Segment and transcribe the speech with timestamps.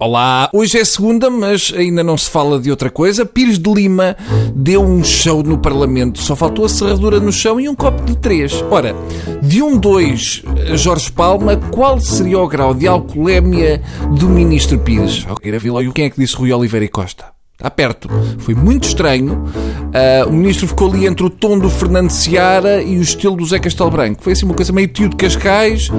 [0.00, 3.26] Olá, hoje é segunda, mas ainda não se fala de outra coisa.
[3.26, 4.16] Pires de Lima
[4.54, 6.20] deu um show no Parlamento.
[6.20, 8.62] Só faltou a serradura no chão e um copo de três.
[8.70, 8.94] Ora,
[9.42, 10.44] de um dois,
[10.76, 13.82] Jorge Palma, qual seria o grau de alcoolemia
[14.16, 15.26] do Ministro Pires?
[15.28, 15.52] Ok,
[15.92, 17.38] quem é que disse Rui Oliveira e Costa?
[17.58, 18.08] Está perto.
[18.38, 19.32] Foi muito estranho.
[19.34, 23.44] Uh, o ministro ficou ali entre o tom do Fernando Seara e o estilo do
[23.44, 24.22] Zé Castelo Branco.
[24.22, 25.90] Foi assim uma coisa meio tio de Cascais,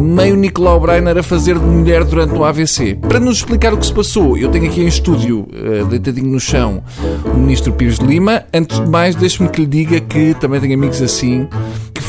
[0.00, 2.96] meio Nicolau Breiner a fazer de mulher durante o AVC.
[2.96, 6.40] Para nos explicar o que se passou, eu tenho aqui em estúdio, uh, deitadinho no
[6.40, 6.82] chão,
[7.24, 8.44] o ministro Pires de Lima.
[8.52, 11.48] Antes de mais, deixe-me que lhe diga que também tenho amigos assim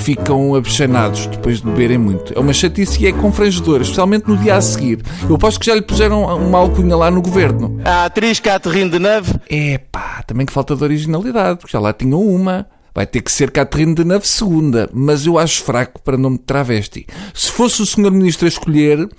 [0.02, 2.34] ficam abexanados depois de beberem muito.
[2.36, 5.00] É uma chatice e é confrangedora, especialmente no dia a seguir.
[5.30, 7.80] Eu aposto que já lhe puseram uma alcunha lá no governo.
[7.86, 9.34] A atriz Catherine Deneuve.
[9.50, 12.66] É pá, também que falta de originalidade, porque já lá tinham uma.
[12.94, 17.08] Vai ter que ser Catherine Deneuve segunda, mas eu acho fraco para nome de travesti.
[17.34, 19.10] Se fosse o senhor ministro a escolher,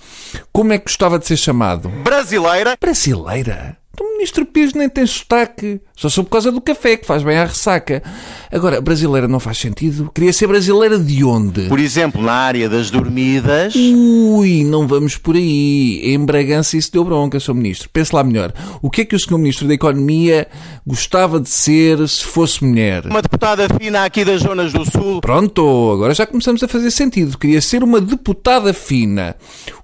[0.52, 1.88] como é que gostava de ser chamado?
[1.88, 2.76] Brasileira.
[2.78, 3.78] Brasileira?
[4.22, 5.80] Ministro Pires nem tem sotaque.
[5.96, 8.02] Só sou por causa do café, que faz bem à ressaca.
[8.52, 10.10] Agora, brasileira não faz sentido.
[10.14, 11.62] Queria ser brasileira de onde?
[11.68, 13.74] Por exemplo, na área das dormidas.
[13.74, 16.00] Ui, não vamos por aí.
[16.04, 17.54] Em Bragança isso deu bronca, Sr.
[17.54, 17.88] Ministro.
[17.92, 18.52] Pense lá melhor.
[18.80, 19.38] O que é que o Sr.
[19.38, 20.46] Ministro da Economia
[20.86, 23.06] gostava de ser se fosse mulher?
[23.06, 25.20] Uma deputada fina aqui das zonas do Sul.
[25.20, 27.36] Pronto, agora já começamos a fazer sentido.
[27.36, 29.34] Queria ser uma deputada fina.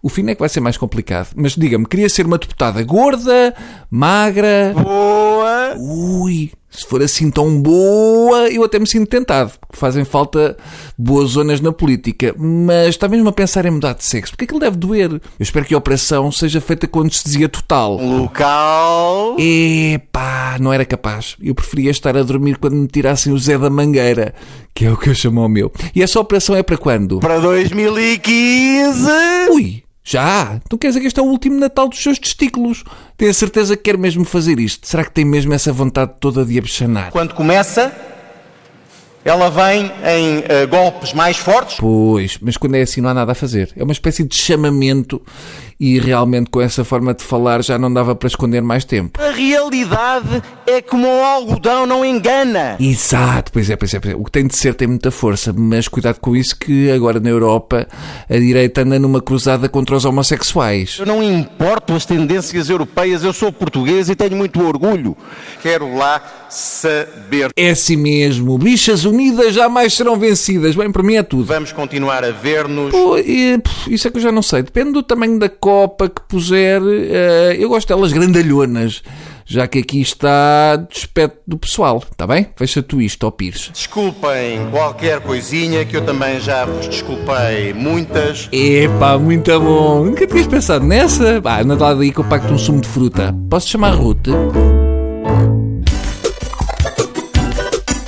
[0.01, 1.31] O fino é que vai ser mais complicado.
[1.35, 3.53] Mas diga-me, queria ser uma deputada gorda,
[3.91, 4.28] magra.
[4.75, 5.75] Boa.
[5.79, 10.57] Ui, se for assim tão boa, eu até me sinto tentado, porque fazem falta
[10.97, 12.35] boas zonas na política.
[12.39, 15.11] Mas está mesmo a pensar em mudar de sexo, porque aquilo deve doer.
[15.11, 17.97] Eu espero que a operação seja feita com anestesia total.
[17.97, 19.37] Local.
[19.39, 21.37] Epá, não era capaz.
[21.43, 24.35] Eu preferia estar a dormir quando me tirassem o Zé da Mangueira,
[24.75, 25.73] que é o que eu chamo ao meu.
[25.95, 27.19] E essa operação é para quando?
[27.21, 29.09] Para 2015.
[29.51, 29.88] Ui!
[30.11, 30.59] Já?
[30.71, 32.83] Tu queres dizer que este é o último Natal dos seus testículos?
[33.15, 34.89] Tenho a certeza que quer mesmo fazer isto.
[34.89, 37.11] Será que tem mesmo essa vontade toda de abchanar?
[37.11, 37.95] Quando começa,
[39.23, 41.77] ela vem em uh, golpes mais fortes.
[41.79, 43.71] Pois, mas quando é assim não há nada a fazer.
[43.77, 45.21] É uma espécie de chamamento
[45.81, 49.21] e realmente com essa forma de falar já não dava para esconder mais tempo.
[49.21, 52.77] A realidade é como o algodão não engana.
[52.81, 54.17] Exato, pois é, pois é, pois é.
[54.17, 57.31] O que tem de ser tem muita força, mas cuidado com isso que agora na
[57.31, 57.87] Europa
[58.29, 60.97] a direita anda numa cruzada contra os homossexuais.
[60.99, 65.17] Eu não importo as tendências europeias, eu sou português e tenho muito orgulho.
[65.63, 67.51] Quero lá saber.
[67.57, 70.75] É assim mesmo, bichas unidas jamais serão vencidas.
[70.75, 71.45] Bem, para mim é tudo.
[71.45, 72.93] Vamos continuar a ver-nos.
[73.87, 76.81] Isso é que eu já não sei, depende do tamanho da copa que puser.
[76.81, 79.03] Uh, eu gosto delas grandalhonas,
[79.45, 82.47] já que aqui está despeto do pessoal, está bem?
[82.57, 83.71] Fecha tu isto, ó Pires.
[83.75, 88.49] Desculpem qualquer coisinha, que eu também já vos desculpei muitas.
[88.51, 90.07] Epá, muito bom.
[90.07, 91.43] Nunca tinhas pensado nessa?
[91.43, 93.35] Pá, anda lá daí que eu pacto um sumo de fruta.
[93.51, 94.29] Posso chamar Ruth?